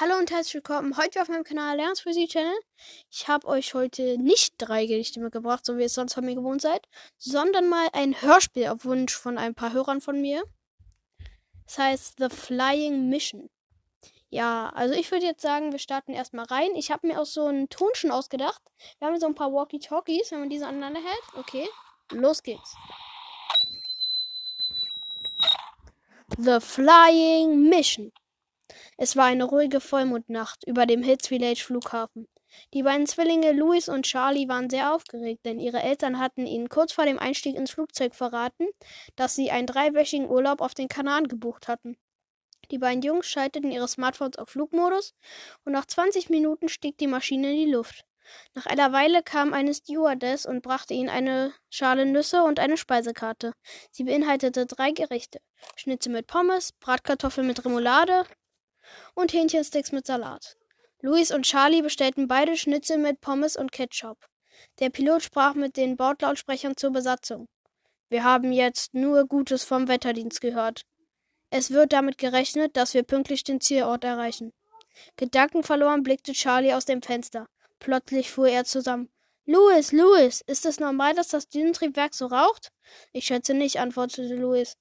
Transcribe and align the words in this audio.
Hallo 0.00 0.16
und 0.18 0.32
herzlich 0.32 0.54
willkommen 0.54 0.96
heute 0.96 1.22
auf 1.22 1.28
meinem 1.28 1.44
Kanal 1.44 1.76
Lern's 1.76 2.00
Physik 2.00 2.30
Channel. 2.30 2.58
Ich 3.12 3.28
habe 3.28 3.46
euch 3.46 3.74
heute 3.74 4.18
nicht 4.18 4.54
drei 4.58 4.86
Gedichte 4.86 5.20
mitgebracht, 5.20 5.64
so 5.64 5.78
wie 5.78 5.84
es 5.84 5.94
sonst 5.94 6.14
von 6.14 6.24
mir 6.24 6.34
gewohnt 6.34 6.62
seid, 6.62 6.88
sondern 7.16 7.68
mal 7.68 7.86
ein 7.92 8.20
Hörspiel 8.20 8.66
auf 8.66 8.84
Wunsch 8.84 9.14
von 9.14 9.38
ein 9.38 9.54
paar 9.54 9.72
Hörern 9.72 10.00
von 10.00 10.20
mir. 10.20 10.42
Es 11.64 11.78
heißt 11.78 12.16
The 12.18 12.28
Flying 12.28 13.08
Mission. 13.08 13.50
Ja, 14.30 14.68
also 14.70 14.94
ich 14.94 15.12
würde 15.12 15.26
jetzt 15.26 15.42
sagen, 15.42 15.70
wir 15.70 15.78
starten 15.78 16.12
erstmal 16.12 16.46
rein. 16.46 16.74
Ich 16.74 16.90
habe 16.90 17.06
mir 17.06 17.20
auch 17.20 17.26
so 17.26 17.46
einen 17.46 17.68
Ton 17.68 17.90
schon 17.92 18.10
ausgedacht. 18.10 18.62
Wir 18.98 19.06
haben 19.06 19.20
so 19.20 19.26
ein 19.26 19.36
paar 19.36 19.52
Walkie-Talkies, 19.52 20.32
wenn 20.32 20.40
man 20.40 20.50
diese 20.50 20.66
aneinander 20.66 21.02
hält. 21.02 21.38
Okay, 21.38 21.68
los 22.10 22.42
geht's. 22.42 22.74
The 26.36 26.58
Flying 26.58 27.68
Mission. 27.68 28.10
Es 28.96 29.16
war 29.16 29.26
eine 29.26 29.44
ruhige 29.44 29.80
Vollmondnacht 29.80 30.64
über 30.66 30.86
dem 30.86 31.02
Hills 31.02 31.28
Village 31.28 31.62
Flughafen. 31.64 32.28
Die 32.72 32.82
beiden 32.82 33.06
Zwillinge 33.06 33.52
Louis 33.52 33.88
und 33.88 34.06
Charlie 34.06 34.48
waren 34.48 34.70
sehr 34.70 34.94
aufgeregt, 34.94 35.44
denn 35.44 35.58
ihre 35.58 35.82
Eltern 35.82 36.18
hatten 36.18 36.46
ihnen 36.46 36.68
kurz 36.68 36.92
vor 36.92 37.04
dem 37.04 37.18
Einstieg 37.18 37.56
ins 37.56 37.72
Flugzeug 37.72 38.14
verraten, 38.14 38.68
dass 39.16 39.34
sie 39.34 39.50
einen 39.50 39.66
dreiwöchigen 39.66 40.28
Urlaub 40.28 40.60
auf 40.60 40.74
den 40.74 40.88
Kanaren 40.88 41.26
gebucht 41.26 41.68
hatten. 41.68 41.96
Die 42.70 42.78
beiden 42.78 43.02
Jungs 43.02 43.26
schalteten 43.26 43.70
ihre 43.70 43.88
Smartphones 43.88 44.38
auf 44.38 44.50
Flugmodus 44.50 45.14
und 45.64 45.72
nach 45.72 45.86
20 45.86 46.30
Minuten 46.30 46.68
stieg 46.68 46.96
die 46.98 47.06
Maschine 47.06 47.50
in 47.50 47.56
die 47.56 47.72
Luft. 47.72 48.04
Nach 48.54 48.64
einer 48.66 48.92
Weile 48.92 49.22
kam 49.22 49.52
eine 49.52 49.74
Stewardess 49.74 50.46
und 50.46 50.62
brachte 50.62 50.94
ihnen 50.94 51.10
eine 51.10 51.52
Schale 51.68 52.06
Nüsse 52.06 52.42
und 52.42 52.58
eine 52.58 52.78
Speisekarte. 52.78 53.52
Sie 53.90 54.04
beinhaltete 54.04 54.64
drei 54.64 54.92
Gerichte: 54.92 55.40
Schnitzel 55.76 56.12
mit 56.12 56.26
Pommes, 56.26 56.72
Bratkartoffeln 56.72 57.46
mit 57.46 57.62
Remoulade 57.66 58.24
und 59.14 59.32
Hähnchensticks 59.32 59.92
mit 59.92 60.06
Salat. 60.06 60.56
Louis 61.00 61.32
und 61.32 61.42
Charlie 61.42 61.82
bestellten 61.82 62.28
beide 62.28 62.56
Schnitzel 62.56 62.98
mit 62.98 63.20
Pommes 63.20 63.56
und 63.56 63.72
Ketchup. 63.72 64.18
Der 64.80 64.90
Pilot 64.90 65.22
sprach 65.22 65.54
mit 65.54 65.76
den 65.76 65.96
Bordlautsprechern 65.96 66.76
zur 66.76 66.90
Besatzung. 66.90 67.46
Wir 68.08 68.24
haben 68.24 68.52
jetzt 68.52 68.94
nur 68.94 69.26
Gutes 69.26 69.64
vom 69.64 69.88
Wetterdienst 69.88 70.40
gehört. 70.40 70.82
Es 71.50 71.70
wird 71.70 71.92
damit 71.92 72.18
gerechnet, 72.18 72.76
dass 72.76 72.94
wir 72.94 73.02
pünktlich 73.02 73.44
den 73.44 73.60
Zielort 73.60 74.04
erreichen. 74.04 74.52
Gedankenverloren 75.16 76.02
blickte 76.02 76.32
Charlie 76.32 76.72
aus 76.72 76.84
dem 76.84 77.02
Fenster. 77.02 77.48
Plötzlich 77.78 78.30
fuhr 78.30 78.48
er 78.48 78.64
zusammen. 78.64 79.10
Louis, 79.46 79.92
Louis, 79.92 80.42
ist 80.46 80.64
es 80.64 80.80
normal, 80.80 81.14
dass 81.14 81.28
das 81.28 81.48
Düsentriebwerk 81.48 82.14
so 82.14 82.26
raucht? 82.26 82.72
Ich 83.12 83.26
schätze 83.26 83.52
nicht, 83.52 83.78
antwortete 83.78 84.34
Louis. 84.36 84.76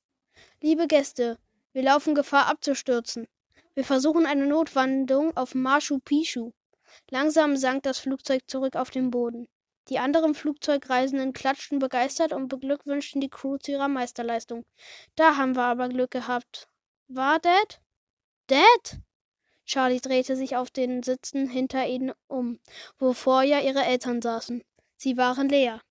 Liebe 0.62 0.88
Gäste, 0.88 1.38
wir 1.74 1.84
laufen 1.84 2.16
Gefahr 2.16 2.48
abzustürzen. 2.48 3.28
Wir 3.76 3.84
versuchen 3.84 4.26
eine 4.26 4.46
Notwandung 4.46 5.36
auf 5.36 5.56
Machu 5.56 6.00
Picchu. 6.00 6.52
Langsam 7.10 7.58
sank 7.58 7.84
das 7.84 8.00
Flugzeug 8.00 8.44
zurück 8.48 8.76
auf 8.76 8.92
den 8.92 9.10
Boden. 9.10 9.48
Die 9.90 10.00
anderen 10.00 10.36
Flugzeugreisenden 10.36 11.34
klatschten 11.34 11.80
begeistert 11.80 12.34
und 12.34 12.48
beglückwünschten 12.48 13.20
die 13.20 13.30
Crew 13.30 13.58
zu 13.58 13.72
ihrer 13.72 13.88
Meisterleistung. 13.88 14.64
Da 15.16 15.38
haben 15.38 15.56
wir 15.56 15.64
aber 15.64 15.90
Glück 15.90 16.12
gehabt. 16.12 16.70
War 17.08 17.40
Dad? 17.40 17.82
Dad? 18.48 19.00
Charlie 19.66 20.00
drehte 20.00 20.36
sich 20.36 20.56
auf 20.56 20.70
den 20.70 21.04
Sitzen 21.04 21.50
hinter 21.50 21.88
ihnen 21.88 22.14
um, 22.28 22.60
wo 22.98 23.14
vorher 23.14 23.64
ihre 23.64 23.84
Eltern 23.84 24.22
saßen. 24.22 24.64
Sie 24.96 25.18
waren 25.18 25.50
leer. 25.50 25.82